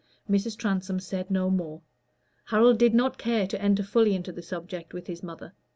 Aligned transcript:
Mrs. 0.27 0.57
Transome 0.57 0.99
said 0.99 1.29
no 1.29 1.51
more. 1.51 1.83
Harold 2.45 2.79
did 2.79 2.95
not 2.95 3.19
care 3.19 3.45
to 3.45 3.61
enter 3.61 3.83
fully 3.83 4.15
into 4.15 4.31
the 4.31 4.41
subject 4.41 4.95
with 4.95 5.05
his 5.05 5.21
mother. 5.21 5.53